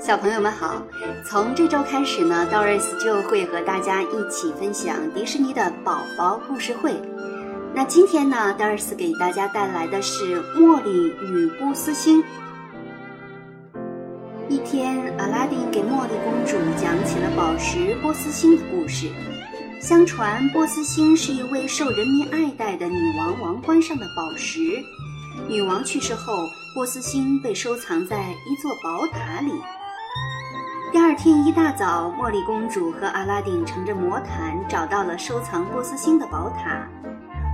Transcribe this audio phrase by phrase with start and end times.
[0.00, 0.82] 小朋友们好，
[1.26, 6.94] 从这周开始呢，Doris 就会和大家一起分享迪士尼的宝宝故事会。
[7.74, 12.22] 那今天呢，Doris 给大家带来的是《茉莉与波斯星》。
[14.48, 19.10] 一天，阿拉丁给茉莉公主讲起了宝石波斯星的故事。
[19.82, 24.82] 相传，波斯星是一位受人民爱戴的女王王冠上的宝石。
[25.46, 29.52] 女王去世后，波斯星被收藏在一座宝塔里。
[30.92, 36.84] 第二天一大早，茉莉公主和阿拉丁乘着魔毯找到了收藏波斯星的宝塔。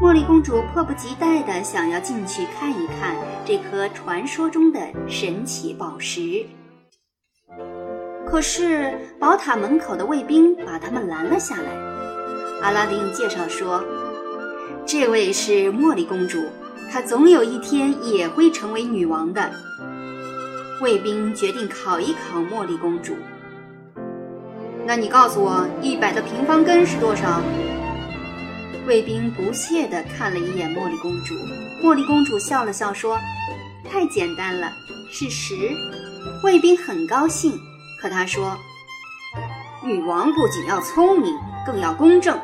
[0.00, 6.46] 茉莉公主迫不及待地想要进去看一看这颗传说中的神奇宝石。
[8.24, 11.72] 可是宝塔门口的卫兵把他们拦了下来。
[12.62, 13.82] 阿拉丁介绍说
[14.86, 16.40] ：“这位是茉莉公主，
[16.88, 19.50] 她总有一天也会成为女王的。”
[20.80, 23.16] 卫兵决定考一考茉莉公主。
[24.86, 27.40] 那你告诉我，一百的平方根是多少？
[28.86, 31.34] 卫兵不屑地看了一眼茉莉公主。
[31.82, 33.18] 茉莉公主笑了笑说
[33.88, 34.70] ：“太简单了，
[35.10, 35.54] 是十。”
[36.42, 37.58] 卫兵很高兴，
[38.00, 38.56] 可他说
[39.82, 42.38] ：“女王不仅要聪明，更要公正。”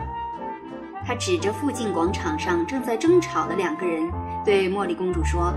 [1.05, 4.11] 他指着附近广场上正在争吵的两个人，
[4.45, 5.53] 对茉莉公主说。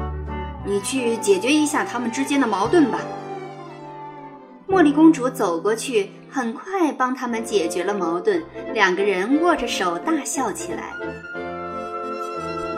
[0.66, 3.00] 你去解决一下他们之间的矛盾吧。
[4.68, 8.42] 茉莉公主走过去，很快帮他们解决了矛盾。
[8.74, 10.94] 两个人握着手大笑起来。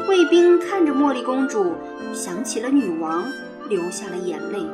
[0.08, 1.74] 卫兵看着茉莉公主，
[2.14, 3.26] 想起了女王，
[3.70, 4.66] 流下了眼泪。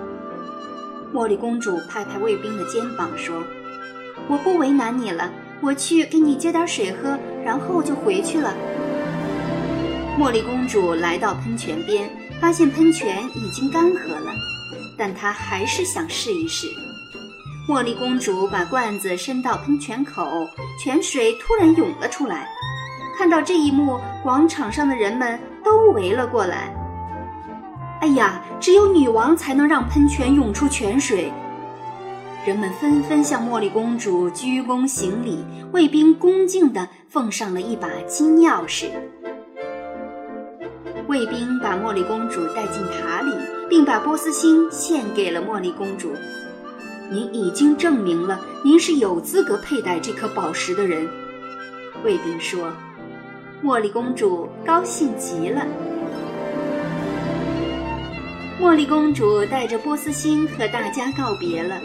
[1.14, 3.44] 茉莉公主拍拍卫兵的肩膀说
[4.30, 5.30] ：“我不为难你了，
[5.62, 8.53] 我去给你接点水喝，然后就回去了。”
[10.22, 12.08] 茉莉公主来到喷泉边。
[12.40, 14.32] 发现喷泉已经干涸了，
[14.96, 16.68] 但她还是想试一试。
[17.68, 20.48] 茉莉公主把罐子伸到喷泉口，
[20.80, 22.48] 泉水突然涌了出来。
[23.18, 26.72] 看到这一幕，广场上的人们都围了过来。
[28.02, 31.32] 哎呀，只有女王才能让喷泉涌出泉水！
[32.46, 38.90] 人们纷纷向茉莉公主鞠躬行礼，卫兵恭敬地奉上了一把金钥匙。
[41.11, 43.33] 卫兵把茉莉公主带进塔里，
[43.69, 46.13] 并把波斯星献给了茉莉公主。
[47.09, 51.05] 您已经证明了您是有资格佩戴这颗宝石的人，
[52.05, 52.72] 卫兵说。
[53.61, 55.67] 茉莉公主高兴极了。
[58.61, 61.75] 茉莉公主带着波斯星和大家告别了。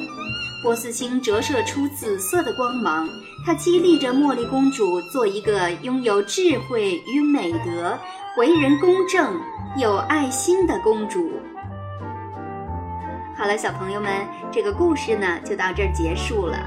[0.63, 3.09] 波斯星折射出紫色的光芒，
[3.45, 7.99] 它激励着茉莉公主做一个拥有智慧与美德。
[8.39, 9.41] 为人公正、
[9.79, 11.31] 有爱心的公主。
[13.35, 16.59] 好了，小朋友们，这个故事呢就到这儿结束了。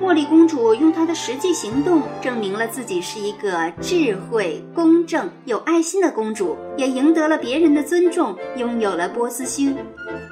[0.00, 9.76] 茉莉公主用她的实际行动证明了自己是一个智慧、公正、有爱心的公主，也赢得了别人的尊重，拥有了波斯星。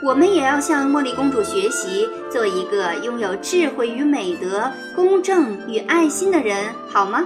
[0.05, 6.57] 我们也要向茉莉公主学习，做一个拥有智慧与美德、公正与爱心的人，
[6.89, 7.25] 好吗？